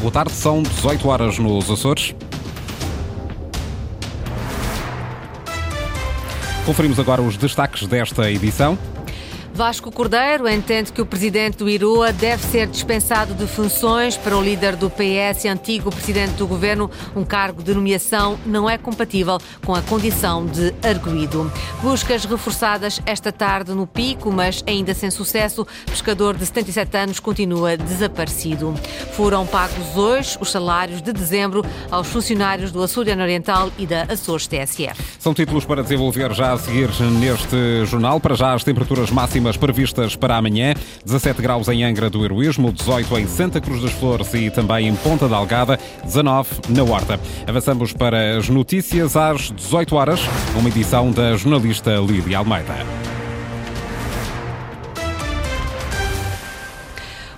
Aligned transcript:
Boa 0.00 0.12
tarde, 0.12 0.32
são 0.32 0.62
18 0.62 1.08
horas 1.08 1.38
nos 1.38 1.70
Açores. 1.70 2.14
Conferimos 6.64 6.98
agora 7.00 7.20
os 7.20 7.36
destaques 7.36 7.86
desta 7.86 8.30
edição. 8.30 8.78
Vasco 9.54 9.92
Cordeiro 9.92 10.48
entende 10.48 10.90
que 10.92 11.02
o 11.02 11.06
presidente 11.06 11.58
do 11.58 11.68
Irua 11.68 12.10
deve 12.10 12.42
ser 12.42 12.66
dispensado 12.66 13.34
de 13.34 13.46
funções 13.46 14.16
para 14.16 14.36
o 14.36 14.42
líder 14.42 14.76
do 14.76 14.88
PS 14.88 15.44
e 15.44 15.48
antigo 15.48 15.90
presidente 15.90 16.32
do 16.36 16.46
governo. 16.46 16.90
Um 17.14 17.22
cargo 17.22 17.62
de 17.62 17.74
nomeação 17.74 18.38
não 18.46 18.68
é 18.68 18.78
compatível 18.78 19.38
com 19.64 19.74
a 19.74 19.82
condição 19.82 20.46
de 20.46 20.72
arguído. 20.82 21.52
Buscas 21.82 22.24
reforçadas 22.24 23.00
esta 23.04 23.30
tarde 23.30 23.72
no 23.72 23.86
Pico, 23.86 24.32
mas 24.32 24.64
ainda 24.66 24.94
sem 24.94 25.10
sucesso. 25.10 25.66
Pescador 25.84 26.34
de 26.34 26.46
77 26.46 26.96
anos 26.96 27.20
continua 27.20 27.76
desaparecido. 27.76 28.74
Foram 29.12 29.46
pagos 29.46 29.96
hoje 29.96 30.38
os 30.40 30.50
salários 30.50 31.02
de 31.02 31.12
dezembro 31.12 31.62
aos 31.90 32.08
funcionários 32.08 32.72
do 32.72 32.82
Açoriano 32.82 33.22
Oriental 33.22 33.70
e 33.78 33.86
da 33.86 34.04
Açores 34.04 34.46
TSF. 34.46 34.98
São 35.18 35.34
títulos 35.34 35.66
para 35.66 35.82
desenvolver 35.82 36.32
já 36.32 36.54
a 36.54 36.58
seguir 36.58 36.88
neste 37.20 37.84
jornal. 37.84 38.18
Para 38.18 38.34
já 38.34 38.54
as 38.54 38.64
temperaturas 38.64 39.10
máximas 39.10 39.41
máximas 39.42 39.56
previstas 39.56 40.16
para 40.16 40.36
amanhã. 40.36 40.74
17 41.04 41.42
graus 41.42 41.68
em 41.68 41.82
Angra 41.84 42.08
do 42.08 42.24
Heroísmo, 42.24 42.72
18 42.72 43.18
em 43.18 43.26
Santa 43.26 43.60
Cruz 43.60 43.82
das 43.82 43.92
Flores 43.92 44.32
e 44.34 44.50
também 44.50 44.88
em 44.88 44.94
Ponta 44.94 45.28
da 45.28 45.36
Algada, 45.36 45.78
19 46.04 46.48
na 46.68 46.84
Horta. 46.84 47.18
Avançamos 47.46 47.92
para 47.92 48.38
as 48.38 48.48
notícias 48.48 49.16
às 49.16 49.50
18 49.50 49.96
horas, 49.96 50.20
uma 50.56 50.68
edição 50.68 51.10
da 51.10 51.36
jornalista 51.36 51.90
Lídia 51.96 52.38
Almeida. 52.38 53.11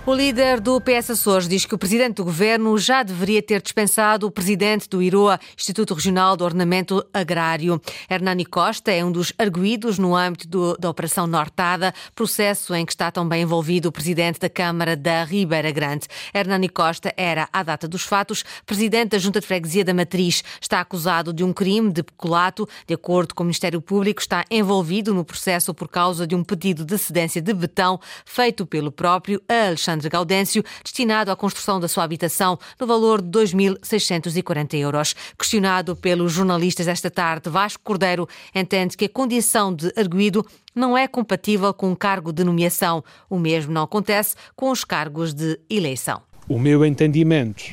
O 0.07 0.13
líder 0.13 0.59
do 0.61 0.79
PS 0.79 1.09
Açores 1.09 1.47
diz 1.47 1.65
que 1.65 1.73
o 1.73 1.79
presidente 1.79 2.17
do 2.17 2.25
governo 2.25 2.77
já 2.77 3.01
deveria 3.01 3.41
ter 3.41 3.59
dispensado 3.59 4.27
o 4.27 4.31
presidente 4.31 4.87
do 4.87 5.01
IROA, 5.01 5.39
Instituto 5.57 5.95
Regional 5.95 6.37
do 6.37 6.43
Ordenamento 6.43 7.03
Agrário. 7.11 7.81
Hernani 8.07 8.45
Costa 8.45 8.91
é 8.91 9.03
um 9.03 9.11
dos 9.11 9.33
arguídos 9.35 9.97
no 9.97 10.15
âmbito 10.15 10.47
do, 10.47 10.77
da 10.77 10.91
Operação 10.91 11.25
Nortada, 11.25 11.91
processo 12.13 12.75
em 12.75 12.85
que 12.85 12.91
está 12.91 13.09
também 13.09 13.41
envolvido 13.41 13.89
o 13.89 13.91
presidente 13.91 14.39
da 14.39 14.47
Câmara 14.47 14.95
da 14.95 15.23
Ribeira 15.23 15.71
Grande. 15.71 16.05
Hernani 16.31 16.69
Costa 16.69 17.11
era, 17.17 17.49
à 17.51 17.63
data 17.63 17.87
dos 17.87 18.03
fatos, 18.03 18.45
presidente 18.63 19.09
da 19.09 19.17
Junta 19.17 19.39
de 19.39 19.47
Freguesia 19.47 19.83
da 19.83 19.93
Matriz. 19.93 20.43
Está 20.61 20.81
acusado 20.81 21.33
de 21.33 21.43
um 21.43 21.51
crime 21.51 21.91
de 21.91 22.03
peculato. 22.03 22.69
De 22.85 22.93
acordo 22.93 23.33
com 23.33 23.41
o 23.41 23.47
Ministério 23.47 23.81
Público, 23.81 24.21
está 24.21 24.45
envolvido 24.51 25.15
no 25.15 25.25
processo 25.25 25.73
por 25.73 25.87
causa 25.87 26.27
de 26.27 26.35
um 26.35 26.43
pedido 26.43 26.85
de 26.85 26.95
cedência 26.95 27.41
de 27.41 27.55
betão 27.55 27.99
feito 28.23 28.67
pelo 28.67 28.91
próprio 28.91 29.41
Alexandre 29.49 29.94
Alexandre 29.95 30.09
Gaudêncio, 30.09 30.63
destinado 30.83 31.31
à 31.31 31.35
construção 31.35 31.79
da 31.79 31.87
sua 31.87 32.03
habitação 32.03 32.59
no 32.79 32.85
valor 32.85 33.21
de 33.21 33.29
2.640 33.29 34.73
euros. 34.75 35.15
Questionado 35.37 35.95
pelos 35.95 36.33
jornalistas 36.33 36.87
esta 36.87 37.09
tarde, 37.09 37.49
Vasco 37.49 37.81
Cordeiro 37.83 38.27
entende 38.53 38.97
que 38.97 39.05
a 39.05 39.09
condição 39.09 39.73
de 39.73 39.91
arguído 39.95 40.45
não 40.75 40.97
é 40.97 41.07
compatível 41.07 41.73
com 41.73 41.91
o 41.91 41.95
cargo 41.95 42.33
de 42.33 42.43
nomeação. 42.43 43.03
O 43.29 43.39
mesmo 43.39 43.71
não 43.71 43.83
acontece 43.83 44.35
com 44.55 44.69
os 44.69 44.83
cargos 44.83 45.33
de 45.33 45.57
eleição. 45.69 46.21
O 46.47 46.59
meu 46.59 46.85
entendimento, 46.85 47.63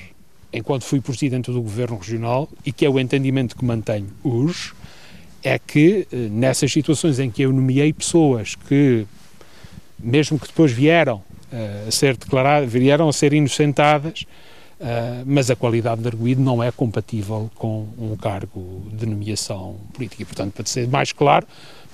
enquanto 0.52 0.84
fui 0.84 1.00
presidente 1.00 1.50
do 1.50 1.60
Governo 1.60 1.98
Regional, 1.98 2.48
e 2.64 2.72
que 2.72 2.86
é 2.86 2.90
o 2.90 3.00
entendimento 3.00 3.56
que 3.56 3.64
mantenho 3.64 4.08
hoje, 4.22 4.72
é 5.42 5.58
que 5.58 6.06
eh, 6.12 6.16
nessas 6.30 6.72
situações 6.72 7.18
em 7.18 7.30
que 7.30 7.42
eu 7.42 7.52
nomeei 7.52 7.92
pessoas 7.92 8.54
que, 8.54 9.04
mesmo 9.98 10.38
que 10.38 10.46
depois 10.46 10.70
vieram 10.70 11.22
a 11.86 11.90
ser 11.90 12.16
declaradas, 12.16 12.70
vieram 12.70 13.08
a 13.08 13.12
ser 13.12 13.32
inocentadas, 13.32 14.24
Uh, 14.82 15.22
mas 15.24 15.48
a 15.48 15.54
qualidade 15.54 16.00
de 16.02 16.08
arguído 16.08 16.42
não 16.42 16.60
é 16.60 16.72
compatível 16.72 17.48
com 17.54 17.86
um 17.96 18.16
cargo 18.16 18.82
de 18.92 19.06
nomeação 19.06 19.76
política. 19.94 20.22
E, 20.22 20.24
portanto, 20.24 20.54
para 20.54 20.66
ser 20.66 20.88
mais 20.88 21.12
claro, 21.12 21.46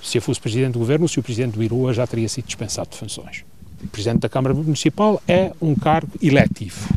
se 0.02 0.16
eu 0.16 0.22
fosse 0.22 0.40
Presidente 0.40 0.72
do 0.72 0.78
Governo, 0.78 1.06
se 1.06 1.20
o 1.20 1.22
Presidente 1.22 1.52
do 1.52 1.62
Irua 1.62 1.92
já 1.92 2.06
teria 2.06 2.26
sido 2.30 2.46
dispensado 2.46 2.88
de 2.88 2.96
funções. 2.96 3.44
O 3.84 3.88
Presidente 3.88 4.20
da 4.20 4.28
Câmara 4.30 4.54
Municipal 4.54 5.20
é 5.28 5.52
um 5.60 5.74
cargo 5.74 6.12
eletivo, 6.22 6.88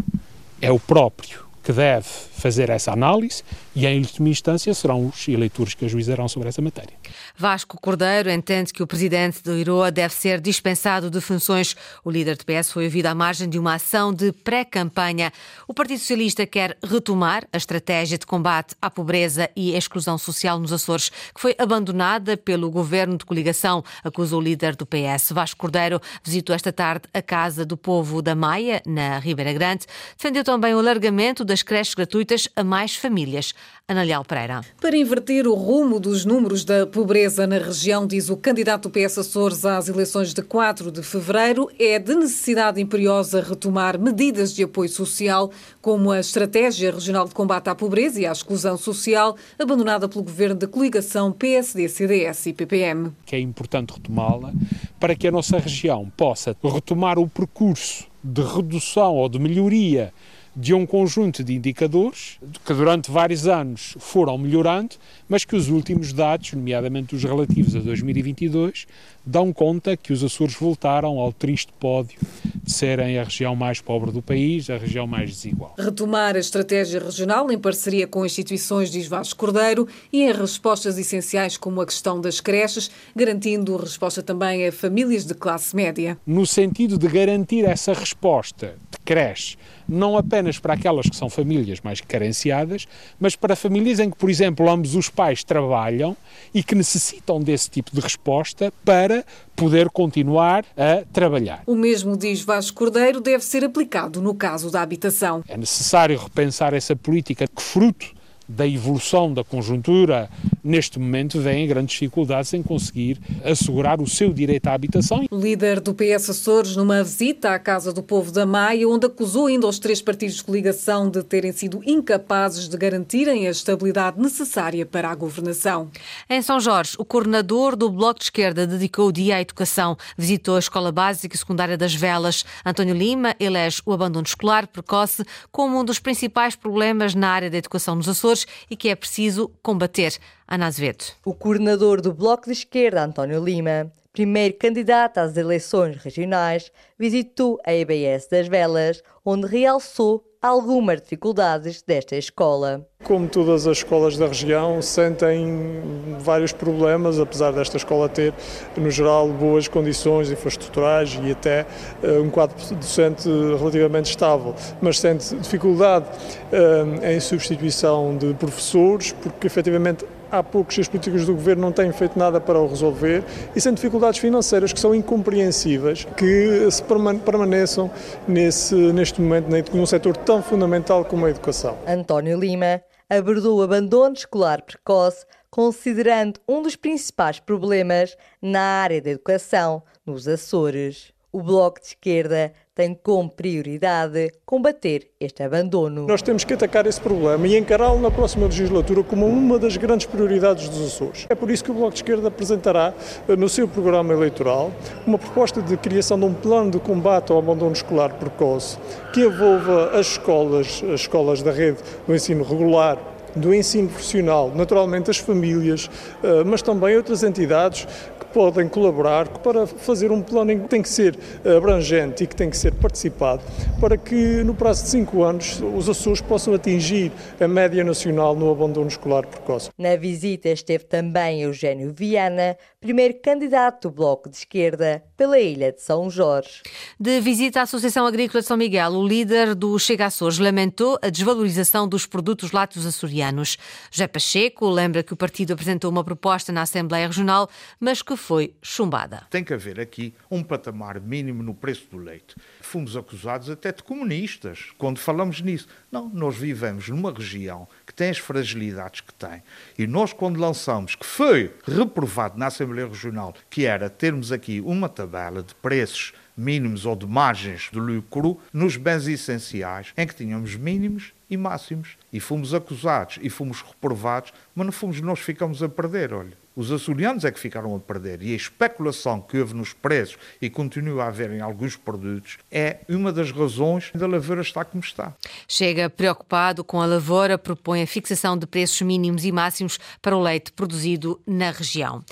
é 0.61 0.71
o 0.71 0.79
próprio 0.79 1.50
que 1.63 1.71
deve 1.71 2.07
fazer 2.41 2.69
essa 2.69 2.91
análise 2.91 3.43
e, 3.75 3.85
em 3.85 3.99
última 3.99 4.29
instância, 4.29 4.73
serão 4.73 5.07
os 5.07 5.27
eleitores 5.27 5.73
que 5.73 5.85
ajuizarão 5.85 6.27
sobre 6.27 6.49
essa 6.49 6.61
matéria. 6.61 6.93
Vasco 7.37 7.79
Cordeiro 7.79 8.29
entende 8.29 8.73
que 8.73 8.81
o 8.81 8.87
presidente 8.87 9.43
do 9.43 9.55
IROA 9.57 9.91
deve 9.91 10.13
ser 10.13 10.41
dispensado 10.41 11.09
de 11.09 11.21
funções. 11.21 11.75
O 12.03 12.09
líder 12.09 12.35
do 12.35 12.45
PS 12.45 12.71
foi 12.71 12.85
ouvido 12.85 13.05
à 13.05 13.15
margem 13.15 13.47
de 13.47 13.59
uma 13.59 13.75
ação 13.75 14.11
de 14.11 14.31
pré-campanha. 14.31 15.31
O 15.67 15.73
Partido 15.73 15.99
Socialista 15.99 16.45
quer 16.45 16.77
retomar 16.83 17.47
a 17.53 17.57
estratégia 17.57 18.17
de 18.17 18.25
combate 18.25 18.75
à 18.81 18.89
pobreza 18.89 19.49
e 19.55 19.75
exclusão 19.75 20.17
social 20.17 20.59
nos 20.59 20.73
Açores, 20.73 21.09
que 21.09 21.39
foi 21.39 21.55
abandonada 21.57 22.35
pelo 22.35 22.71
governo 22.71 23.17
de 23.17 23.25
coligação, 23.25 23.83
acusa 24.03 24.35
o 24.35 24.41
líder 24.41 24.75
do 24.75 24.85
PS. 24.85 25.31
Vasco 25.31 25.59
Cordeiro 25.59 26.01
visitou 26.23 26.55
esta 26.55 26.71
tarde 26.73 27.07
a 27.13 27.21
Casa 27.21 27.65
do 27.65 27.77
Povo 27.77 28.21
da 28.21 28.35
Maia, 28.35 28.81
na 28.85 29.19
Ribeira 29.19 29.53
Grande. 29.53 29.85
Defendeu 30.17 30.43
também 30.43 30.73
o 30.73 30.79
alargamento 30.79 31.45
das 31.51 31.61
creches 31.61 31.93
gratuitas 31.93 32.47
a 32.55 32.63
mais 32.63 32.95
famílias. 32.95 33.53
Ana 33.85 34.03
Leal 34.03 34.23
Pereira. 34.23 34.61
Para 34.79 34.95
inverter 34.95 35.45
o 35.45 35.53
rumo 35.53 35.99
dos 35.99 36.23
números 36.23 36.63
da 36.63 36.87
pobreza 36.87 37.45
na 37.45 37.57
região, 37.57 38.07
diz 38.07 38.29
o 38.29 38.37
candidato 38.37 38.87
do 38.87 38.89
PS 38.89 39.17
Açores 39.17 39.65
às 39.65 39.89
eleições 39.89 40.33
de 40.33 40.41
4 40.41 40.89
de 40.89 41.03
fevereiro, 41.03 41.69
é 41.77 41.99
de 41.99 42.15
necessidade 42.15 42.79
imperiosa 42.79 43.41
retomar 43.41 43.99
medidas 43.99 44.53
de 44.53 44.63
apoio 44.63 44.87
social, 44.87 45.51
como 45.81 46.09
a 46.09 46.21
Estratégia 46.21 46.89
Regional 46.89 47.27
de 47.27 47.33
Combate 47.33 47.69
à 47.69 47.75
Pobreza 47.75 48.21
e 48.21 48.25
à 48.25 48.31
Exclusão 48.31 48.77
Social, 48.77 49.35
abandonada 49.59 50.07
pelo 50.07 50.23
governo 50.23 50.55
da 50.55 50.67
coligação 50.67 51.33
PSD, 51.33 51.89
CDS 51.89 52.45
e 52.45 52.53
PPM. 52.53 53.11
Que 53.25 53.35
é 53.35 53.39
importante 53.39 53.91
retomá-la 53.91 54.53
para 54.97 55.15
que 55.15 55.27
a 55.27 55.31
nossa 55.31 55.57
região 55.57 56.09
possa 56.15 56.55
retomar 56.63 57.19
o 57.19 57.27
percurso 57.27 58.07
de 58.23 58.41
redução 58.41 59.15
ou 59.15 59.27
de 59.27 59.37
melhoria 59.37 60.13
de 60.55 60.73
um 60.73 60.85
conjunto 60.85 61.43
de 61.43 61.53
indicadores 61.53 62.37
que 62.65 62.73
durante 62.73 63.09
vários 63.09 63.47
anos 63.47 63.95
foram 63.99 64.37
melhorando, 64.37 64.95
mas 65.31 65.45
que 65.45 65.55
os 65.55 65.69
últimos 65.69 66.11
dados, 66.11 66.51
nomeadamente 66.51 67.15
os 67.15 67.23
relativos 67.23 67.73
a 67.73 67.79
2022, 67.79 68.85
dão 69.25 69.53
conta 69.53 69.95
que 69.95 70.11
os 70.11 70.21
Açores 70.21 70.55
voltaram 70.55 71.19
ao 71.19 71.31
triste 71.31 71.71
pódio 71.79 72.19
de 72.61 72.69
serem 72.69 73.17
a 73.17 73.23
região 73.23 73.55
mais 73.55 73.79
pobre 73.79 74.11
do 74.11 74.21
país, 74.21 74.69
a 74.69 74.75
região 74.75 75.07
mais 75.07 75.29
desigual. 75.29 75.73
Retomar 75.77 76.35
a 76.35 76.39
estratégia 76.39 76.99
regional 76.99 77.49
em 77.49 77.57
parceria 77.57 78.05
com 78.05 78.25
instituições, 78.25 78.91
diz 78.91 79.07
Vasco 79.07 79.39
Cordeiro, 79.39 79.87
e 80.11 80.21
em 80.21 80.33
respostas 80.33 80.97
essenciais 80.97 81.55
como 81.55 81.79
a 81.79 81.85
questão 81.85 82.19
das 82.19 82.41
creches, 82.41 82.91
garantindo 83.15 83.77
resposta 83.77 84.21
também 84.21 84.67
a 84.67 84.71
famílias 84.71 85.25
de 85.25 85.33
classe 85.33 85.73
média. 85.73 86.17
No 86.27 86.45
sentido 86.45 86.97
de 86.97 87.07
garantir 87.07 87.63
essa 87.63 87.93
resposta 87.93 88.75
de 88.91 88.99
creche, 89.05 89.57
não 89.87 90.17
apenas 90.17 90.57
para 90.57 90.73
aquelas 90.73 91.09
que 91.09 91.15
são 91.15 91.29
famílias 91.29 91.81
mais 91.81 91.99
carenciadas, 92.01 92.87
mas 93.19 93.35
para 93.35 93.55
famílias 93.55 93.99
em 93.99 94.09
que, 94.09 94.17
por 94.17 94.29
exemplo, 94.29 94.69
ambos 94.69 94.95
os 94.95 95.09
pais 95.21 95.43
trabalham 95.43 96.17
e 96.51 96.63
que 96.63 96.73
necessitam 96.73 97.39
desse 97.39 97.69
tipo 97.69 97.91
de 97.93 98.01
resposta 98.01 98.73
para 98.83 99.23
poder 99.55 99.87
continuar 99.91 100.65
a 100.75 101.05
trabalhar. 101.13 101.61
O 101.67 101.75
mesmo, 101.75 102.17
diz 102.17 102.41
Vasco 102.41 102.75
Cordeiro, 102.75 103.21
deve 103.21 103.43
ser 103.43 103.63
aplicado 103.63 104.19
no 104.19 104.33
caso 104.33 104.71
da 104.71 104.81
habitação. 104.81 105.43
É 105.47 105.55
necessário 105.55 106.17
repensar 106.17 106.73
essa 106.73 106.95
política 106.95 107.45
que, 107.47 107.61
fruto 107.61 108.07
da 108.49 108.67
evolução 108.67 109.31
da 109.31 109.43
conjuntura, 109.43 110.27
neste 110.63 110.99
momento 110.99 111.39
vêm 111.39 111.67
grandes 111.67 111.93
dificuldades 111.93 112.53
em 112.53 112.61
conseguir 112.63 113.19
assegurar 113.43 114.01
o 114.01 114.07
seu 114.07 114.33
direito 114.33 114.67
à 114.67 114.73
habitação. 114.73 115.25
O 115.29 115.39
líder 115.39 115.79
do 115.79 115.93
PS 115.93 116.29
Açores, 116.29 116.75
numa 116.75 117.03
visita 117.03 117.51
à 117.51 117.59
Casa 117.59 117.91
do 117.91 118.03
Povo 118.03 118.31
da 118.31 118.45
Maia, 118.45 118.87
onde 118.87 119.05
acusou 119.05 119.47
ainda 119.47 119.67
os 119.67 119.79
três 119.79 120.01
partidos 120.01 120.35
de 120.35 120.43
coligação 120.43 121.09
de 121.09 121.23
terem 121.23 121.51
sido 121.51 121.81
incapazes 121.85 122.67
de 122.67 122.77
garantirem 122.77 123.47
a 123.47 123.51
estabilidade 123.51 124.19
necessária 124.19 124.85
para 124.85 125.09
a 125.09 125.15
governação. 125.15 125.89
Em 126.29 126.41
São 126.41 126.59
Jorge, 126.59 126.95
o 126.97 127.05
coordenador 127.05 127.75
do 127.75 127.89
Bloco 127.89 128.19
de 128.19 128.25
Esquerda 128.25 128.67
dedicou 128.67 129.07
o 129.07 129.11
dia 129.11 129.37
à 129.37 129.41
educação. 129.41 129.97
Visitou 130.17 130.55
a 130.55 130.59
Escola 130.59 130.91
Básica 130.91 131.35
e 131.35 131.37
Secundária 131.37 131.77
das 131.77 131.93
Velas. 131.93 132.45
António 132.65 132.95
Lima 132.95 133.35
elege 133.39 133.81
o 133.85 133.93
abandono 133.93 134.25
escolar 134.25 134.67
precoce 134.67 135.23
como 135.51 135.79
um 135.79 135.83
dos 135.83 135.99
principais 135.99 136.55
problemas 136.55 137.15
na 137.15 137.29
área 137.29 137.49
da 137.49 137.57
educação 137.57 137.95
nos 137.95 138.07
Açores 138.07 138.45
e 138.69 138.75
que 138.75 138.89
é 138.89 138.95
preciso 138.95 139.49
combater. 139.61 140.17
Ana 140.53 140.65
Azevedo. 140.65 141.05
O 141.23 141.33
coordenador 141.33 142.01
do 142.01 142.13
Bloco 142.13 142.47
de 142.47 142.51
Esquerda, 142.51 143.05
António 143.05 143.41
Lima, 143.41 143.89
primeiro 144.11 144.53
candidato 144.55 145.19
às 145.19 145.37
eleições 145.37 145.95
regionais, 145.95 146.69
visitou 146.99 147.57
a 147.65 147.73
EBS 147.73 148.27
das 148.29 148.49
Velas, 148.49 149.01
onde 149.23 149.47
realçou 149.47 150.25
algumas 150.41 150.99
dificuldades 150.99 151.83
desta 151.83 152.17
escola. 152.17 152.85
Como 153.03 153.29
todas 153.29 153.67
as 153.67 153.77
escolas 153.77 154.17
da 154.17 154.27
região, 154.27 154.81
sentem 154.81 156.17
vários 156.19 156.51
problemas, 156.51 157.19
apesar 157.19 157.51
desta 157.51 157.77
escola 157.77 158.09
ter, 158.09 158.33
no 158.75 158.89
geral, 158.89 159.29
boas 159.29 159.67
condições 159.67 160.31
infraestruturais 160.31 161.17
e 161.23 161.31
até 161.31 161.65
uh, 162.03 162.21
um 162.21 162.29
quadro 162.29 162.57
docente 162.75 163.29
relativamente 163.57 164.09
estável, 164.09 164.55
mas 164.81 164.99
sente 164.99 165.33
dificuldade 165.35 166.07
uh, 166.07 167.05
em 167.05 167.19
substituição 167.19 168.17
de 168.17 168.33
professores, 168.33 169.13
porque 169.13 169.47
efetivamente 169.47 170.05
há 170.31 170.41
poucos 170.41 170.79
as 170.79 170.87
políticas 170.87 171.25
do 171.25 171.33
governo 171.33 171.61
não 171.61 171.71
têm 171.71 171.91
feito 171.91 172.17
nada 172.17 172.39
para 172.39 172.59
o 172.59 172.67
resolver 172.67 173.23
e 173.55 173.61
são 173.61 173.73
dificuldades 173.73 174.19
financeiras 174.19 174.71
que 174.71 174.79
são 174.79 174.95
incompreensíveis 174.95 176.05
que 176.15 176.69
se 176.71 176.83
permaneçam 176.83 177.91
nesse, 178.27 178.75
neste 178.75 179.21
momento 179.21 179.75
num 179.75 179.85
setor 179.85 180.15
tão 180.15 180.41
fundamental 180.41 181.03
como 181.03 181.25
a 181.25 181.29
educação. 181.29 181.77
António 181.85 182.39
Lima 182.39 182.81
abordou 183.09 183.59
o 183.59 183.61
abandono 183.61 184.13
escolar 184.13 184.61
precoce, 184.61 185.25
considerando 185.49 186.39
um 186.47 186.61
dos 186.61 186.77
principais 186.77 187.39
problemas 187.39 188.15
na 188.41 188.61
área 188.61 189.01
da 189.01 189.09
educação 189.09 189.83
nos 190.05 190.27
Açores. 190.27 191.13
O 191.33 191.41
Bloco 191.41 191.79
de 191.79 191.87
Esquerda 191.87 192.51
tem 192.75 192.93
como 192.93 193.31
prioridade 193.31 194.33
combater 194.45 195.11
este 195.17 195.41
abandono. 195.41 196.05
Nós 196.05 196.21
temos 196.21 196.43
que 196.43 196.53
atacar 196.53 196.85
esse 196.85 196.99
problema 196.99 197.47
e 197.47 197.57
encará-lo 197.57 198.01
na 198.01 198.11
próxima 198.11 198.47
legislatura 198.47 199.01
como 199.01 199.25
uma 199.25 199.57
das 199.57 199.77
grandes 199.77 200.05
prioridades 200.05 200.67
dos 200.67 200.87
Açores. 200.87 201.27
É 201.29 201.35
por 201.35 201.49
isso 201.49 201.63
que 201.63 201.71
o 201.71 201.73
Bloco 201.73 201.91
de 201.91 201.99
Esquerda 201.99 202.27
apresentará 202.27 202.93
eh, 203.29 203.35
no 203.37 203.47
seu 203.47 203.65
programa 203.65 204.11
eleitoral 204.11 204.73
uma 205.07 205.17
proposta 205.17 205.61
de 205.61 205.77
criação 205.77 206.19
de 206.19 206.25
um 206.25 206.33
plano 206.33 206.71
de 206.71 206.79
combate 206.79 207.31
ao 207.31 207.39
abandono 207.39 207.71
escolar 207.71 208.13
precoce 208.15 208.77
que 209.13 209.21
envolva 209.21 209.91
as 209.97 210.07
escolas, 210.07 210.83
as 210.93 210.99
escolas 210.99 211.41
da 211.41 211.51
rede 211.51 211.77
do 212.05 212.13
ensino 212.13 212.43
regular, 212.43 212.97
do 213.35 213.53
ensino 213.53 213.87
profissional, 213.87 214.51
naturalmente 214.53 215.09
as 215.09 215.17
famílias, 215.17 215.89
eh, 216.23 216.43
mas 216.43 216.61
também 216.61 216.97
outras 216.97 217.23
entidades 217.23 217.87
podem 218.33 218.67
colaborar 218.67 219.27
para 219.39 219.67
fazer 219.67 220.11
um 220.11 220.21
plano 220.21 220.59
que 220.59 220.67
tem 220.67 220.81
que 220.81 220.89
ser 220.89 221.17
abrangente 221.45 222.23
e 222.23 222.27
que 222.27 222.35
tem 222.35 222.49
que 222.49 222.57
ser 222.57 222.73
participado 222.73 223.43
para 223.79 223.97
que 223.97 224.43
no 224.43 224.53
prazo 224.53 224.83
de 224.83 224.89
cinco 224.89 225.23
anos 225.23 225.61
os 225.75 225.89
Açores 225.89 226.21
possam 226.21 226.53
atingir 226.53 227.11
a 227.39 227.47
média 227.47 227.83
nacional 227.83 228.35
no 228.35 228.51
abandono 228.51 228.87
escolar 228.87 229.25
precoce. 229.25 229.69
Na 229.77 229.95
visita 229.95 230.49
esteve 230.49 230.85
também 230.85 231.41
Eugênio 231.41 231.93
Viana, 231.93 232.57
primeiro 232.79 233.15
candidato 233.21 233.89
do 233.89 233.95
Bloco 233.95 234.29
de 234.29 234.37
Esquerda 234.37 235.03
pela 235.17 235.39
ilha 235.39 235.71
de 235.71 235.81
São 235.81 236.09
Jorge. 236.09 236.61
De 236.99 237.19
visita 237.19 237.59
à 237.59 237.63
Associação 237.63 238.05
Agrícola 238.05 238.41
de 238.41 238.47
São 238.47 238.57
Miguel, 238.57 238.91
o 238.91 239.07
líder 239.07 239.55
do 239.55 239.77
Chega 239.79 240.05
Açores 240.05 240.39
lamentou 240.39 240.97
a 241.01 241.09
desvalorização 241.09 241.87
dos 241.87 242.05
produtos 242.05 242.51
lácteos 242.51 242.85
açorianos. 242.85 243.57
José 243.91 244.07
Pacheco 244.07 244.69
lembra 244.69 245.03
que 245.03 245.13
o 245.13 245.17
partido 245.17 245.53
apresentou 245.53 245.89
uma 245.89 246.03
proposta 246.03 246.51
na 246.51 246.61
Assembleia 246.63 247.07
Regional, 247.07 247.49
mas 247.79 248.01
que 248.01 248.15
foi 248.21 248.53
chumbada. 248.61 249.27
Tem 249.29 249.43
que 249.43 249.53
haver 249.53 249.79
aqui 249.79 250.13
um 250.29 250.43
patamar 250.43 251.01
mínimo 251.01 251.41
no 251.41 251.53
preço 251.53 251.87
do 251.89 251.97
leite. 251.97 252.35
Fomos 252.61 252.95
acusados 252.95 253.49
até 253.49 253.71
de 253.71 253.83
comunistas 253.83 254.71
quando 254.77 254.99
falamos 254.99 255.41
nisso. 255.41 255.67
Não, 255.91 256.07
nós 256.07 256.37
vivemos 256.37 256.87
numa 256.87 257.11
região 257.11 257.67
que 257.91 257.95
tem 257.95 258.09
as 258.09 258.17
fragilidades 258.17 259.01
que 259.01 259.13
tem. 259.13 259.43
E 259.77 259.85
nós, 259.85 260.13
quando 260.13 260.39
lançamos, 260.39 260.95
que 260.95 261.05
foi 261.05 261.53
reprovado 261.67 262.39
na 262.39 262.47
Assembleia 262.47 262.87
Regional, 262.87 263.33
que 263.49 263.65
era 263.65 263.89
termos 263.89 264.31
aqui 264.31 264.61
uma 264.61 264.87
tabela 264.87 265.43
de 265.43 265.53
preços 265.55 266.13
mínimos 266.37 266.85
ou 266.85 266.95
de 266.95 267.05
margens 267.05 267.69
de 267.69 267.79
lucro 267.79 268.39
nos 268.53 268.77
bens 268.77 269.07
essenciais, 269.07 269.93
em 269.97 270.07
que 270.07 270.15
tínhamos 270.15 270.55
mínimos 270.55 271.11
e 271.29 271.35
máximos. 271.35 271.97
E 272.13 272.21
fomos 272.21 272.53
acusados 272.53 273.19
e 273.21 273.29
fomos 273.29 273.61
reprovados, 273.61 274.31
mas 274.55 274.65
não 274.65 274.71
fomos 274.71 275.01
nós 275.01 275.19
ficamos 275.19 275.61
a 275.61 275.67
perder, 275.67 276.13
olha. 276.13 276.41
Os 276.53 276.69
açorianos 276.69 277.23
é 277.23 277.31
que 277.31 277.39
ficaram 277.39 277.73
a 277.73 277.79
perder 277.79 278.21
e 278.21 278.33
a 278.33 278.35
especulação 278.35 279.21
que 279.21 279.37
houve 279.37 279.53
nos 279.53 279.71
preços 279.71 280.17
e 280.41 280.49
continua 280.49 281.05
a 281.05 281.07
haver 281.07 281.31
em 281.31 281.39
alguns 281.39 281.77
produtos 281.77 282.37
é 282.51 282.79
uma 282.89 283.13
das 283.13 283.31
razões 283.31 283.89
da 283.95 284.05
lavoura 284.05 284.41
estar 284.41 284.65
como 284.65 284.83
está. 284.83 285.15
Chega 285.47 285.89
preocupado 285.89 286.61
com 286.61 286.81
a 286.81 286.85
lavoura, 286.85 287.37
propõe 287.37 287.80
a 287.81 287.87
fixação 287.87 288.37
de 288.37 288.45
preços 288.45 288.81
mínimos 288.81 289.25
e 289.25 289.31
máximos 289.31 289.79
para 290.01 290.15
o 290.15 290.21
leite 290.21 290.51
produzido 290.51 291.19
na 291.25 291.51
região. 291.51 292.03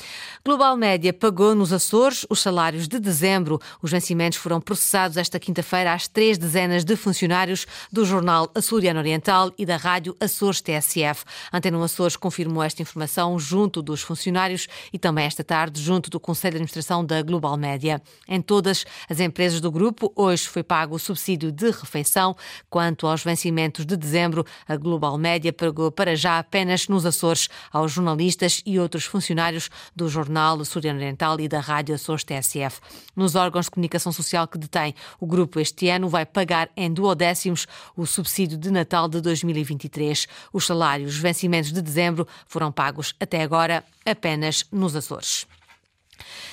Global 0.44 0.76
Média 0.76 1.14
pagou 1.14 1.54
nos 1.54 1.72
Açores 1.74 2.26
os 2.30 2.40
salários 2.40 2.88
de 2.88 3.00
dezembro. 3.00 3.60
Os 3.82 3.92
vencimentos 3.92 4.38
foram 4.38 4.60
processados 4.60 5.18
esta 5.18 5.40
quinta-feira 5.40 5.94
às 5.94 6.08
três 6.08 6.38
dezenas 6.38 6.84
de 6.84 6.96
funcionários 6.96 7.66
do 7.92 8.06
jornal 8.06 8.52
Açoriano 8.56 9.00
Oriental 9.00 9.52
e 9.58 9.66
da 9.66 9.78
rádio 9.78 10.16
Açores 10.20 10.62
TSF. 10.62 11.24
Antena 11.54 11.84
Açores 11.84 12.16
confirmou 12.16 12.64
esta 12.64 12.82
informação 12.82 13.38
junto 13.40 13.82
dos 13.82 14.02
funcionários 14.02 14.68
e 14.92 15.00
também 15.00 15.26
esta 15.26 15.44
tarde 15.44 15.82
junto 15.82 16.10
do 16.10 16.20
Conselho 16.20 16.54
de 16.54 16.58
Administração 16.58 17.06
da 17.06 17.22
Global 17.22 17.56
Média. 17.58 18.02
Em 18.28 18.42
todas 18.42 18.86
as 19.10 19.20
empresas 19.20 19.62
do 19.62 19.72
grupo, 19.72 20.12
hoje 20.16 20.48
foi 20.48 20.64
pago 20.64 20.96
o 20.96 21.00
subsídio 21.00 21.52
de 21.52 21.72
refeição. 21.72 22.36
Quanto 22.70 23.08
aos 23.08 23.24
vencimentos 23.24 23.86
de 23.86 23.96
dezembro, 23.96 24.46
a 24.68 24.76
Global 24.76 25.18
Média 25.18 25.49
pagou 25.52 25.92
para 25.92 26.16
já 26.16 26.40
apenas 26.40 26.88
nos 26.88 27.06
Açores 27.06 27.50
aos 27.72 27.92
jornalistas 27.92 28.62
e 28.66 28.80
outros 28.80 29.06
funcionários 29.06 29.70
do 29.96 30.08
jornal 30.08 30.60
Açoriano 30.60 31.00
Oriental 31.00 31.40
e 31.40 31.48
da 31.48 31.60
Rádio 31.60 31.96
Açores 31.96 32.24
TSF. 32.24 32.80
Nos 33.16 33.36
órgãos 33.36 33.66
de 33.66 33.72
comunicação 33.72 34.12
social 34.12 34.48
que 34.48 34.58
detém 34.58 34.96
o 35.20 35.28
grupo 35.28 35.60
este 35.60 35.90
ano, 35.90 36.10
vai 36.10 36.26
pagar 36.26 36.70
em 36.76 36.92
duodécimos 36.92 37.68
o 37.96 38.06
subsídio 38.06 38.58
de 38.58 38.72
Natal 38.72 39.08
de 39.08 39.22
2023. 39.22 40.28
Os 40.54 40.66
salários, 40.66 41.18
vencimentos 41.18 41.72
de 41.72 41.82
dezembro 41.82 42.28
foram 42.48 42.72
pagos 42.72 43.14
até 43.20 43.42
agora 43.42 43.84
apenas 44.06 44.66
nos 44.72 44.96
Açores. 44.96 45.48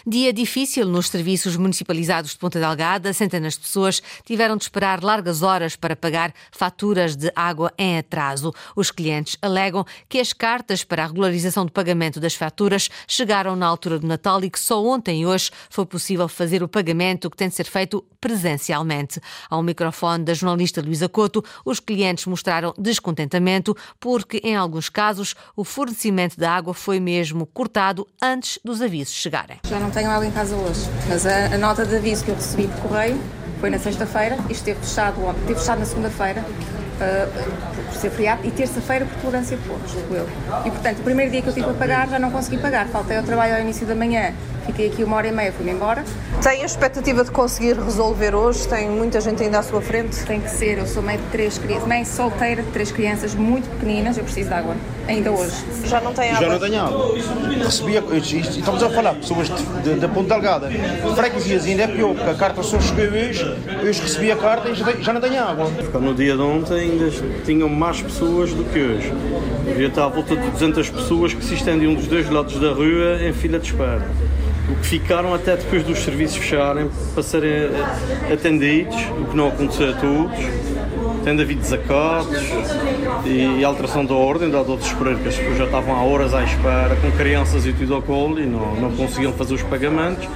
Dia 0.06 0.32
difícil 0.32 0.86
nos 0.86 1.08
serviços 1.08 1.56
municipalizados 1.56 2.32
de 2.32 2.38
Ponta 2.38 2.60
Delgada. 2.60 3.12
Centenas 3.12 3.54
de 3.54 3.60
pessoas 3.60 4.02
tiveram 4.24 4.56
de 4.56 4.64
esperar 4.64 5.02
largas 5.02 5.42
horas 5.42 5.76
para 5.76 5.96
pagar 5.96 6.32
faturas 6.50 7.16
de 7.16 7.32
água 7.34 7.72
em 7.76 7.98
atraso. 7.98 8.52
Os 8.74 8.90
clientes 8.90 9.36
alegam 9.42 9.84
que 10.08 10.20
as 10.20 10.32
cartas 10.32 10.84
para 10.84 11.04
a 11.04 11.06
regularização 11.06 11.64
do 11.66 11.72
pagamento 11.72 12.20
das 12.20 12.34
faturas 12.34 12.88
chegaram 13.06 13.56
na 13.56 13.66
altura 13.66 13.98
do 13.98 14.06
Natal 14.06 14.42
e 14.44 14.50
que 14.50 14.60
só 14.60 14.84
ontem 14.84 15.22
e 15.22 15.26
hoje 15.26 15.50
foi 15.70 15.86
possível 15.86 16.28
fazer 16.28 16.62
o 16.62 16.68
pagamento 16.68 17.30
que 17.30 17.36
tem 17.36 17.48
de 17.48 17.54
ser 17.54 17.66
feito 17.66 18.04
presencialmente. 18.20 19.20
Ao 19.48 19.62
microfone 19.62 20.24
da 20.24 20.34
jornalista 20.34 20.82
Luísa 20.82 21.08
Couto, 21.08 21.44
os 21.64 21.80
clientes 21.80 22.26
mostraram 22.26 22.74
descontentamento 22.78 23.76
porque, 24.00 24.40
em 24.42 24.56
alguns 24.56 24.88
casos, 24.88 25.34
o 25.54 25.64
fornecimento 25.64 26.36
da 26.36 26.52
água 26.52 26.74
foi 26.74 26.98
mesmo 27.00 27.46
cortado 27.46 28.06
antes 28.20 28.58
dos 28.64 28.82
avisos 28.82 29.14
chegarem. 29.14 29.55
Já 29.64 29.80
não 29.80 29.90
tenho 29.90 30.10
ela 30.10 30.24
em 30.24 30.30
casa 30.30 30.54
hoje, 30.54 30.88
mas 31.08 31.26
a, 31.26 31.54
a 31.54 31.58
nota 31.58 31.84
de 31.84 31.96
aviso 31.96 32.24
que 32.24 32.30
eu 32.30 32.34
recebi 32.34 32.68
por 32.68 32.88
correio 32.88 33.20
foi 33.60 33.70
na 33.70 33.78
sexta-feira 33.78 34.36
e 34.48 34.52
esteve 34.52 34.78
fechado, 34.80 35.20
esteve 35.40 35.58
fechado 35.58 35.78
na 35.78 35.84
segunda-feira 35.84 36.40
uh, 36.42 37.86
por 37.86 37.94
ser 37.94 38.10
feriado 38.10 38.46
e 38.46 38.50
terça-feira 38.50 39.06
por 39.06 39.20
tolerância 39.20 39.56
de 39.56 39.62
pontos, 39.68 39.92
eu. 40.10 40.28
E 40.64 40.70
portanto, 40.70 41.00
o 41.00 41.02
primeiro 41.02 41.32
dia 41.32 41.42
que 41.42 41.48
eu 41.48 41.54
tive 41.54 41.70
a 41.70 41.74
pagar 41.74 42.08
já 42.08 42.18
não 42.18 42.30
consegui 42.30 42.58
pagar, 42.58 42.86
faltei 42.88 43.16
ao 43.16 43.22
trabalho 43.22 43.54
ao 43.54 43.60
início 43.60 43.86
da 43.86 43.94
manhã 43.94 44.32
Fiquei 44.66 44.88
aqui 44.88 45.04
uma 45.04 45.16
hora 45.16 45.28
e 45.28 45.32
meia, 45.32 45.52
fui-me 45.52 45.70
embora. 45.70 46.04
Tem 46.42 46.62
a 46.62 46.66
expectativa 46.66 47.24
de 47.24 47.30
conseguir 47.30 47.78
resolver 47.78 48.34
hoje? 48.34 48.66
Tem 48.66 48.90
muita 48.90 49.20
gente 49.20 49.42
ainda 49.42 49.60
à 49.60 49.62
sua 49.62 49.80
frente? 49.80 50.24
Tem 50.26 50.40
que 50.40 50.50
ser. 50.50 50.78
Eu 50.78 50.86
sou 50.86 51.02
mãe 51.02 51.16
de 51.16 51.22
três 51.30 51.56
crianças, 51.56 51.88
mãe 51.88 52.04
solteira 52.04 52.62
de 52.62 52.70
três 52.70 52.90
crianças 52.90 53.34
muito 53.34 53.68
pequeninas. 53.70 54.18
Eu 54.18 54.24
preciso 54.24 54.48
de 54.48 54.54
água, 54.54 54.76
ainda 55.06 55.30
hoje. 55.30 55.54
Já 55.84 56.00
não 56.00 56.12
tem 56.12 56.30
água? 56.30 56.46
Já 56.46 56.52
não 56.52 56.58
tenho 56.58 56.80
água. 56.80 57.14
Recebia, 57.64 58.04
estamos 58.20 58.82
a 58.82 58.90
falar, 58.90 59.14
pessoas 59.14 59.48
da 59.48 60.08
Ponta 60.08 60.34
Delgada. 60.34 60.70
Freguesias 61.14 61.64
ainda 61.64 61.84
é 61.84 61.88
pior, 61.88 62.14
porque 62.14 62.30
a 62.30 62.34
carta 62.34 62.62
só 62.62 62.80
chegou 62.80 63.04
hoje, 63.04 63.44
hoje 63.82 64.02
recebi 64.02 64.32
a 64.32 64.36
carta 64.36 64.68
e 64.68 64.74
já 64.74 65.12
não 65.12 65.20
tenho 65.20 65.42
água. 65.42 65.70
No 66.00 66.14
dia 66.14 66.36
de 66.36 66.42
ontem 66.42 66.74
ainda 66.74 67.10
tinham 67.44 67.68
mais 67.68 68.02
pessoas 68.02 68.52
do 68.52 68.64
que 68.64 68.78
hoje. 68.78 69.12
Devia 69.64 69.88
estar 69.88 70.04
à 70.04 70.08
volta 70.08 70.36
de 70.36 70.50
200 70.50 70.90
pessoas 70.90 71.34
que 71.34 71.44
se 71.44 71.54
estendiam 71.54 71.94
dos 71.94 72.06
dois 72.06 72.28
lados 72.28 72.60
da 72.60 72.72
rua 72.72 73.22
em 73.22 73.32
fila 73.32 73.58
de 73.58 73.66
espera 73.66 74.06
o 74.68 74.74
que 74.76 74.86
ficaram 74.86 75.32
até 75.32 75.56
depois 75.56 75.84
dos 75.84 75.98
serviços 76.00 76.36
fecharem 76.36 76.90
para 77.14 77.22
serem 77.22 77.70
atendidos, 78.32 78.96
o 79.20 79.26
que 79.26 79.36
não 79.36 79.48
aconteceu 79.48 79.90
a 79.90 79.92
todos. 79.92 80.36
Tendo 81.24 81.42
havido 81.42 81.60
desacatos 81.60 82.38
e, 83.24 83.64
alteração 83.64 84.04
da 84.04 84.14
ordem, 84.14 84.48
dado 84.48 84.70
ao 84.70 84.78
desespero 84.78 85.18
que 85.18 85.28
as 85.28 85.36
pessoas 85.36 85.58
já 85.58 85.64
estavam 85.64 85.94
há 85.94 86.02
horas 86.04 86.32
à 86.32 86.44
espera, 86.44 86.94
com 86.96 87.10
crianças 87.12 87.66
e 87.66 87.72
tudo 87.72 87.94
ao 87.94 88.02
colo, 88.02 88.38
e 88.38 88.46
não, 88.46 88.76
não 88.76 88.92
conseguiam 88.92 89.32
fazer 89.32 89.54
os 89.54 89.62
pagamentos, 89.62 90.28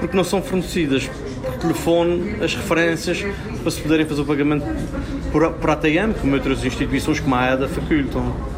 porque 0.00 0.16
não 0.16 0.24
são 0.24 0.42
fornecidas 0.42 1.08
por 1.42 1.54
telefone 1.58 2.42
as 2.42 2.56
referências 2.56 3.24
para 3.62 3.70
se 3.70 3.80
poderem 3.80 4.04
fazer 4.04 4.22
o 4.22 4.26
pagamento 4.26 4.66
por, 5.30 5.48
por 5.52 5.70
ATM, 5.70 6.12
como 6.20 6.34
outras 6.34 6.64
instituições 6.64 7.20
como 7.20 7.36
a 7.36 7.52
EDA 7.52 7.68
facultam. 7.68 8.51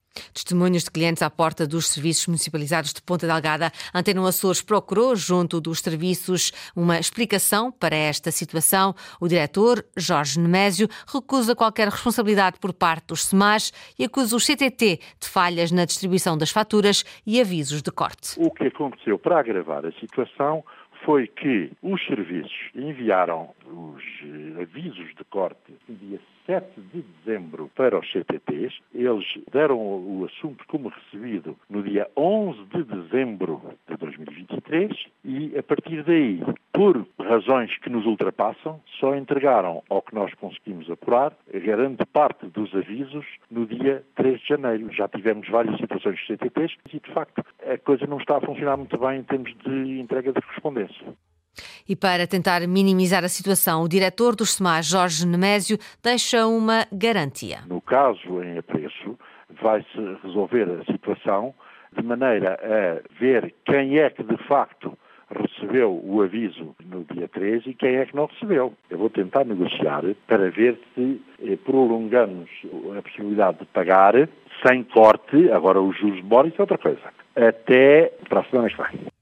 Testemunhos 0.45 0.85
de 0.85 0.91
clientes 0.91 1.23
à 1.23 1.31
porta 1.31 1.67
dos 1.67 1.89
serviços 1.89 2.27
municipalizados 2.27 2.93
de 2.93 3.01
Ponta 3.01 3.27
Delgada. 3.27 3.73
Antena 3.95 4.29
Açores 4.29 4.61
procurou, 4.61 5.17
junto 5.17 5.59
dos 5.59 5.81
serviços, 5.81 6.53
uma 6.77 6.99
explicação 6.99 7.73
para 7.73 7.97
esta 7.97 8.31
situação. 8.31 8.95
O 9.19 9.27
diretor, 9.27 9.83
Jorge 9.97 10.39
Nemésio, 10.39 10.87
recusa 11.11 11.57
qualquer 11.57 11.89
responsabilidade 11.89 12.59
por 12.61 12.75
parte 12.75 13.07
dos 13.07 13.25
SEMAS 13.25 13.73
e 13.99 14.05
acusa 14.05 14.37
os 14.37 14.45
CTT 14.45 15.01
de 15.19 15.27
falhas 15.27 15.73
na 15.73 15.87
distribuição 15.87 16.37
das 16.37 16.51
faturas 16.51 17.07
e 17.27 17.41
avisos 17.41 17.81
de 17.81 17.91
corte. 17.91 18.39
O 18.39 18.51
que 18.51 18.65
aconteceu 18.65 19.19
para 19.19 19.41
agravar 19.41 19.87
a 19.87 19.93
situação 19.93 20.63
foi 21.05 21.27
que 21.27 21.71
os 21.83 22.05
serviços 22.07 22.71
enviaram 22.75 23.51
os 23.67 24.03
eh, 24.23 24.63
avisos 24.63 25.15
de 25.17 25.25
corte 25.31 25.75
no 25.89 25.95
dia 25.97 26.19
7 26.47 26.81
de 26.93 27.03
dezembro 27.03 27.71
para 27.75 27.99
os 27.99 28.11
CTTs. 28.11 28.75
Eles 28.95 29.25
deram 29.53 29.79
o 29.79 30.25
assunto 30.25 30.65
como 30.67 30.89
recebido 30.89 31.57
no 31.69 31.83
dia 31.83 32.09
11 32.17 32.59
de 32.65 32.85
dezembro 32.85 33.61
de 33.89 33.97
2023 33.97 35.07
e, 35.25 35.59
a 35.59 35.63
partir 35.63 36.03
daí, 36.05 36.43
por 36.73 37.07
razões 37.25 37.77
que 37.79 37.91
nos 37.91 38.07
ultrapassam, 38.07 38.81
só 39.01 39.15
entregaram 39.15 39.83
ao 39.89 40.03
que 40.03 40.15
nós 40.15 40.33
conseguimos 40.35 40.91
apurar 40.91 41.33
grande 41.53 42.05
parte 42.07 42.47
dos 42.47 42.75
avisos 42.75 43.25
no 43.51 43.67
dia 43.67 44.05
3 44.17 44.41
de 44.41 44.49
janeiro. 44.49 44.93
Já 44.93 45.09
tivemos 45.09 45.49
várias 45.49 45.77
situações 45.79 46.19
de 46.19 46.27
CTTs 46.27 46.75
e, 46.93 47.01
de 47.01 47.13
facto, 47.13 47.45
a 47.67 47.79
coisa 47.79 48.07
não 48.07 48.19
está 48.19 48.37
a 48.37 48.41
funcionar 48.41 48.77
muito 48.77 48.97
bem 48.99 49.21
em 49.21 49.23
termos 49.23 49.55
de 49.65 50.01
entrega 50.01 50.33
de 50.33 50.41
correspondência. 50.41 51.15
E 51.89 51.95
para 51.95 52.27
tentar 52.27 52.67
minimizar 52.67 53.25
a 53.25 53.29
situação, 53.29 53.83
o 53.83 53.89
diretor 53.89 54.35
dos 54.35 54.55
SEMAS, 54.55 54.87
Jorge 54.87 55.27
Nemésio, 55.27 55.79
deixa 56.03 56.47
uma 56.47 56.87
garantia. 56.93 57.59
No 57.69 57.81
caso 57.81 58.43
em 58.43 58.59
apreço, 58.59 59.19
vai-se 59.63 60.19
resolver 60.23 60.69
a 60.69 60.93
situação 60.93 61.55
de 61.97 62.03
maneira 62.03 62.59
a 62.61 63.19
ver 63.21 63.55
quem 63.65 63.99
é 63.99 64.11
que 64.11 64.23
de 64.23 64.37
facto 64.49 64.99
recebeu 65.43 66.01
o 66.05 66.23
aviso 66.23 66.75
no 66.85 67.05
dia 67.05 67.29
13 67.29 67.71
e 67.71 67.75
quem 67.75 67.97
é 67.97 68.07
que 68.07 68.17
não 68.17 68.27
recebeu. 68.27 68.73
Eu 68.91 68.99
vou 68.99 69.11
tentar 69.11 69.45
negociar 69.45 70.03
para 70.27 70.51
ver 70.51 70.79
se 70.95 71.21
eh, 71.43 71.57
prolongamos 71.57 72.49
a 72.97 73.03
possibilidade 73.03 73.59
de 73.59 73.67
pagar 73.67 74.15
sem 74.67 74.85
corte, 74.85 75.51
agora 75.51 75.81
os 75.81 75.97
juros 75.99 76.17
de 76.17 76.23
bora, 76.23 76.49
isso 76.49 76.57
é 76.59 76.63
outra 76.63 76.79
coisa, 76.79 77.01
até 77.37 78.13
para 78.29 78.41
a 78.41 78.45
semana 78.45 78.69
que 78.69 78.77
vem. 78.77 79.14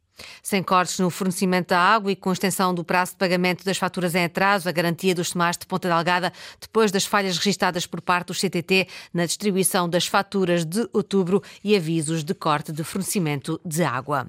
Sem 0.52 0.62
cortes 0.62 0.99
no 0.99 1.09
fornecimento 1.09 1.68
da 1.68 1.78
água 1.78 2.12
e 2.12 2.14
com 2.14 2.30
extensão 2.30 2.75
do 2.75 2.85
prazo 2.85 3.12
de 3.12 3.16
pagamento 3.16 3.64
das 3.64 3.78
faturas 3.78 4.14
em 4.14 4.25
atraso, 4.25 4.68
a 4.68 4.73
garantia 4.73 5.14
dos 5.14 5.30
SEMAS 5.30 5.56
de 5.56 5.64
Ponta 5.64 5.88
Delgada, 5.88 6.30
depois 6.61 6.92
das 6.92 7.06
falhas 7.06 7.38
registadas 7.38 7.87
por 7.87 8.02
parte 8.02 8.26
do 8.26 8.35
CTT 8.35 8.87
na 9.14 9.25
distribuição 9.25 9.88
das 9.88 10.06
faturas 10.06 10.66
de 10.66 10.87
outubro 10.92 11.42
e 11.64 11.75
avisos 11.75 12.23
de 12.23 12.35
corte 12.35 12.71
de 12.71 12.85
fornecimento 12.85 13.59
de 13.64 13.82
água. 13.82 14.26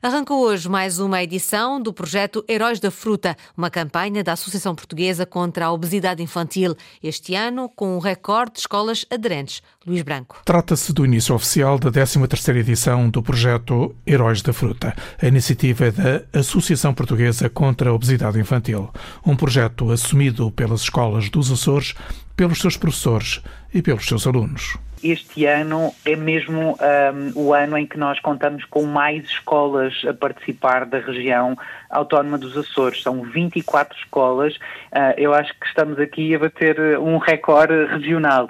Arrancou 0.00 0.42
hoje 0.42 0.70
mais 0.70 0.98
uma 1.00 1.22
edição 1.22 1.78
do 1.78 1.92
projeto 1.92 2.42
Heróis 2.48 2.80
da 2.80 2.90
Fruta, 2.90 3.36
uma 3.54 3.68
campanha 3.68 4.24
da 4.24 4.32
Associação 4.32 4.74
Portuguesa 4.74 5.26
contra 5.26 5.66
a 5.66 5.70
Obesidade 5.70 6.22
Infantil, 6.22 6.74
este 7.02 7.34
ano 7.34 7.68
com 7.68 7.94
um 7.94 7.98
recorde 7.98 8.52
de 8.52 8.60
escolas 8.60 9.04
aderentes. 9.10 9.60
Luís 9.88 10.02
Branco. 10.02 10.42
Trata-se 10.44 10.92
do 10.92 11.04
início 11.04 11.34
oficial 11.34 11.78
da 11.78 11.90
13ª 11.90 12.56
edição 12.56 13.08
do 13.08 13.22
projeto 13.22 13.96
Heróis 14.06 14.42
da 14.42 14.52
Fruta. 14.52 14.94
A 15.20 15.26
iniciativa 15.26 15.57
é 15.66 15.90
da 15.90 16.38
Associação 16.38 16.94
Portuguesa 16.94 17.50
contra 17.50 17.90
a 17.90 17.92
Obesidade 17.92 18.38
Infantil, 18.38 18.90
um 19.26 19.34
projeto 19.34 19.90
assumido 19.90 20.50
pelas 20.52 20.82
escolas 20.82 21.28
dos 21.28 21.50
Açores, 21.50 21.94
pelos 22.36 22.60
seus 22.60 22.76
professores 22.76 23.42
e 23.74 23.82
pelos 23.82 24.06
seus 24.06 24.26
alunos. 24.26 24.78
Este 25.02 25.44
ano 25.46 25.92
é 26.04 26.16
mesmo 26.16 26.76
um, 26.76 27.32
o 27.34 27.54
ano 27.54 27.76
em 27.76 27.86
que 27.86 27.98
nós 27.98 28.18
contamos 28.20 28.64
com 28.66 28.84
mais 28.84 29.24
escolas 29.24 29.94
a 30.08 30.14
participar 30.14 30.86
da 30.86 30.98
região 30.98 31.56
autónoma 31.90 32.38
dos 32.38 32.56
Açores. 32.56 33.02
São 33.02 33.22
24 33.22 33.96
escolas. 33.98 34.56
Uh, 34.56 35.14
eu 35.16 35.34
acho 35.34 35.52
que 35.58 35.66
estamos 35.66 35.98
aqui 35.98 36.34
a 36.34 36.38
bater 36.38 36.98
um 36.98 37.18
recorde 37.18 37.86
regional. 37.86 38.48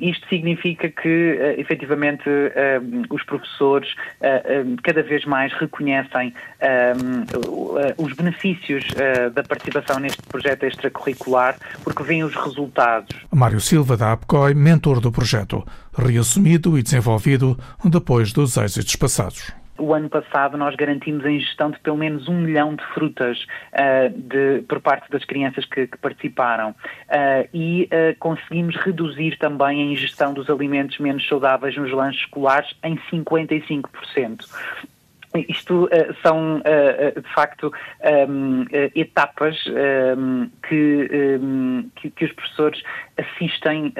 Isto 0.00 0.28
significa 0.28 0.88
que, 0.88 1.38
uh, 1.38 1.60
efetivamente, 1.60 2.24
os 3.10 3.22
professores 3.24 3.90
uh, 3.92 4.76
cada 4.82 5.02
vez 5.02 5.24
mais 5.24 5.52
reconhecem 5.54 6.34
os 7.96 8.12
benefícios 8.12 8.84
da 9.34 9.42
participação 9.42 9.98
neste 9.98 10.22
projeto 10.22 10.64
extracurricular, 10.64 11.56
porque 11.84 12.02
veem 12.02 12.24
os 12.24 12.34
resultados. 12.34 13.08
Mário 13.30 13.60
Silva, 13.60 13.96
da 13.96 14.12
APCOI, 14.12 14.54
mentor 14.54 15.00
do 15.00 15.12
projeto, 15.12 15.64
reassumido 15.96 16.78
e 16.78 16.82
desenvolvido 16.82 17.58
depois 17.84 18.32
dos 18.32 18.56
êxitos 18.56 18.96
passados. 18.96 19.52
O 19.78 19.94
ano 19.94 20.08
passado 20.08 20.56
nós 20.56 20.74
garantimos 20.74 21.24
a 21.24 21.30
ingestão 21.30 21.70
de 21.70 21.78
pelo 21.80 21.96
menos 21.96 22.28
um 22.28 22.34
milhão 22.40 22.74
de 22.74 22.84
frutas 22.94 23.46
uh, 23.72 24.10
de, 24.10 24.62
por 24.62 24.80
parte 24.80 25.10
das 25.10 25.24
crianças 25.24 25.64
que, 25.64 25.86
que 25.86 25.98
participaram 25.98 26.70
uh, 26.70 27.48
e 27.52 27.84
uh, 27.84 28.16
conseguimos 28.18 28.76
reduzir 28.76 29.38
também 29.38 29.82
a 29.82 29.92
ingestão 29.92 30.32
dos 30.32 30.48
alimentos 30.48 30.98
menos 30.98 31.26
saudáveis 31.28 31.76
nos 31.76 31.92
lanches 31.92 32.22
escolares 32.22 32.74
em 32.82 32.96
55%. 33.12 34.46
Isto 35.48 35.84
uh, 35.84 35.88
são, 36.22 36.58
uh, 36.58 37.20
de 37.20 37.34
facto, 37.34 37.72
um, 38.28 38.64
etapas 38.94 39.56
um, 39.66 40.48
que, 40.68 41.38
um, 41.40 41.90
que, 41.96 42.10
que, 42.10 42.24
os 42.24 42.32
professores 42.32 42.82
assistem 43.16 43.92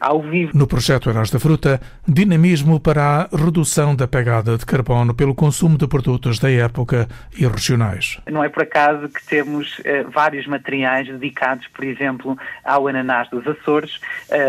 ao 0.00 0.22
vivo. 0.22 0.52
No 0.54 0.66
projeto 0.66 1.10
Heróis 1.10 1.30
da 1.30 1.38
Fruta, 1.38 1.80
dinamismo 2.06 2.80
para 2.80 3.28
a 3.30 3.36
redução 3.36 3.94
da 3.94 4.08
pegada 4.08 4.56
de 4.56 4.64
carbono 4.64 5.14
pelo 5.14 5.34
consumo 5.34 5.76
de 5.76 5.86
produtos 5.86 6.38
da 6.38 6.50
época 6.50 7.08
e 7.38 7.46
regionais. 7.46 8.20
Não 8.30 8.42
é 8.42 8.48
por 8.48 8.62
acaso 8.62 9.08
que 9.08 9.24
temos 9.26 9.80
vários 10.12 10.46
materiais 10.46 11.06
dedicados, 11.08 11.66
por 11.68 11.84
exemplo, 11.84 12.38
ao 12.64 12.88
ananás 12.88 13.28
dos 13.30 13.46
Açores 13.46 14.00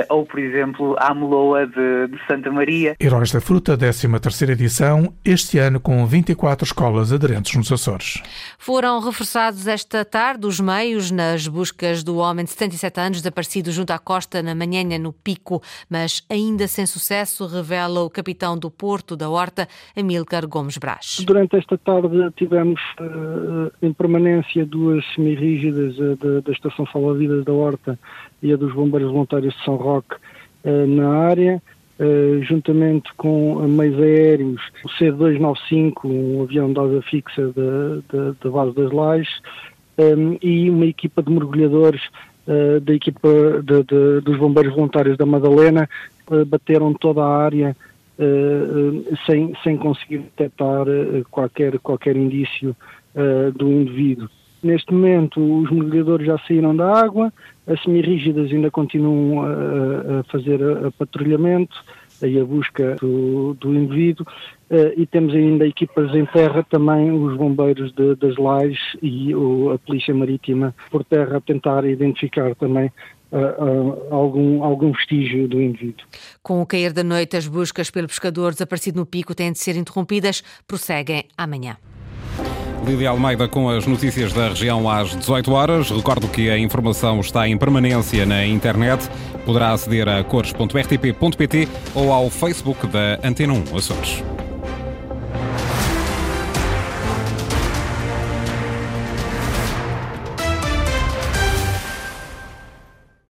ou, 0.10 0.26
por 0.26 0.40
exemplo, 0.40 0.96
à 1.00 1.14
meloa 1.14 1.68
de, 1.68 2.08
de 2.08 2.20
Santa 2.26 2.52
Maria. 2.52 2.96
Heróis 3.00 3.32
da 3.32 3.42
Fruta, 3.42 3.78
13 3.78 4.08
terceira 4.20 4.54
edição, 4.54 5.14
este 5.32 5.60
ano 5.60 5.80
com 5.80 6.04
24 6.08 6.66
escolas 6.66 7.14
aderentes 7.14 7.56
nos 7.56 7.72
Açores. 7.72 8.24
Foram 8.58 9.00
reforçados 9.00 9.68
esta 9.68 10.04
tarde 10.04 10.48
os 10.48 10.60
meios 10.60 11.12
nas 11.12 11.48
buscas 11.48 12.04
do 12.04 12.18
homem 12.18 12.44
de 12.44 12.52
77 12.52 13.00
anos 13.00 13.18
desaparecido 13.20 13.72
junto 13.72 13.92
à 13.92 14.00
costa 14.00 14.42
na 14.42 14.56
manhã 14.56 14.80
no 14.98 15.14
Pico, 15.14 15.62
mas 15.88 16.26
ainda 16.30 16.68
sem 16.68 16.86
sucesso, 16.86 17.46
revela 17.46 18.02
o 18.02 18.10
capitão 18.10 18.58
do 18.58 18.72
Porto 18.72 19.16
da 19.16 19.30
Horta, 19.30 19.68
Amílcar 19.96 20.48
Gomes 20.48 20.78
Brás. 20.78 21.18
Durante 21.26 21.58
esta 21.58 21.78
tarde 21.78 22.32
tivemos 22.36 22.82
uh, 23.00 23.72
em 23.82 23.94
permanência 23.94 24.66
duas 24.66 25.06
semirrígidas 25.14 25.96
uh, 26.00 26.16
da, 26.16 26.40
da 26.40 26.52
Estação 26.52 26.88
Salva-Vidas 26.88 27.46
da 27.46 27.54
Horta 27.54 28.00
e 28.42 28.52
a 28.52 28.58
dos 28.58 28.74
Bombeiros 28.74 29.12
Voluntários 29.12 29.54
de 29.54 29.64
São 29.64 29.76
Roque 29.76 30.16
uh, 30.64 30.88
na 30.88 31.10
área. 31.28 31.62
Uh, 32.00 32.42
juntamente 32.44 33.14
com 33.18 33.56
meios 33.68 34.00
aéreos, 34.00 34.62
o 34.86 34.90
C-295, 34.90 36.06
um 36.06 36.44
avião 36.44 36.72
de 36.72 36.80
asa 36.80 37.02
fixa 37.02 37.52
da, 37.52 38.32
da, 38.42 38.50
base 38.50 38.74
das 38.74 38.90
Lajes, 38.94 39.42
um, 39.98 40.04
ehm, 40.04 40.38
e 40.42 40.70
uma 40.70 40.86
equipa 40.86 41.22
de 41.22 41.30
mergulhadores 41.30 42.02
uh, 42.48 42.80
da 42.80 42.94
equipa 42.94 43.28
de, 43.62 43.84
de, 43.84 44.22
dos 44.22 44.38
bombeiros 44.38 44.74
voluntários 44.74 45.18
da 45.18 45.26
Madalena, 45.26 45.90
uh, 46.32 46.46
bateram 46.46 46.94
toda 46.94 47.22
a 47.22 47.38
área 47.38 47.76
sem, 49.26 49.54
sem 49.64 49.78
conseguir 49.78 50.18
detectar 50.18 50.86
qualquer, 51.32 51.80
qualquer 51.80 52.18
indício 52.18 52.76
do 53.56 53.72
indivíduo. 53.72 54.28
Neste 54.62 54.94
momento, 54.94 55.40
os 55.40 55.72
mergulhadores 55.72 56.28
já 56.28 56.38
saíram 56.40 56.76
da 56.76 57.00
água, 57.00 57.32
as 57.66 57.82
semirrígidas 57.82 58.52
ainda 58.52 58.70
continuam 58.70 59.44
a, 59.44 60.20
a 60.20 60.24
fazer 60.24 60.62
a, 60.62 60.88
a 60.88 60.92
patrulhamento 60.92 61.76
e 62.22 62.40
a 62.40 62.44
busca 62.44 62.96
do, 62.96 63.54
do 63.56 63.74
indivíduo 63.74 64.26
uh, 64.70 65.00
e 65.00 65.06
temos 65.06 65.34
ainda 65.34 65.66
equipas 65.66 66.14
em 66.14 66.26
terra 66.26 66.66
também, 66.70 67.12
os 67.12 67.38
bombeiros 67.38 67.94
de, 67.94 68.16
das 68.16 68.36
lajes 68.38 68.80
e 69.02 69.34
o, 69.34 69.72
a 69.72 69.80
polícia 69.80 70.14
marítima 70.14 70.76
por 70.92 71.04
terra 71.04 71.38
a 71.38 71.42
tentar 71.42 71.86
identificar 71.86 72.56
também 72.56 72.92
Uh, 73.32 73.38
uh, 73.64 74.12
algum, 74.12 74.64
algum 74.64 74.92
vestígio 74.92 75.48
do 75.48 75.62
indivíduo. 75.62 76.04
Com 76.42 76.64
o 76.64 76.66
cair 76.66 76.92
da 76.92 77.04
noite, 77.04 77.38
as 77.38 77.48
buscas 77.48 77.92
pelo 77.92 78.08
pescador 78.08 78.54
desaparecido 78.54 78.98
no 78.98 79.06
pico 79.06 79.36
têm 79.36 79.52
de 79.52 79.60
ser 79.60 79.76
interrompidas. 79.76 80.42
Prosseguem 80.68 81.26
amanhã. 81.38 81.78
Lídia 82.86 83.10
Almeida 83.10 83.48
com 83.48 83.70
as 83.70 83.86
notícias 83.86 84.34
da 84.34 84.50
região 84.50 84.90
às 84.90 85.16
18 85.16 85.52
horas. 85.52 85.90
Recordo 85.90 86.28
que 86.28 86.50
a 86.50 86.58
informação 86.58 87.20
está 87.20 87.48
em 87.48 87.58
permanência 87.58 88.26
na 88.26 88.46
internet. 88.46 89.10
Poderá 89.46 89.72
aceder 89.72 90.08
a 90.08 90.24
cores.rtp.pt 90.24 91.68
ou 91.96 92.12
ao 92.12 92.30
Facebook 92.30 92.88
da 92.88 93.20
Antena 93.24 93.54
1 93.54 93.78
Açores. 93.78 94.24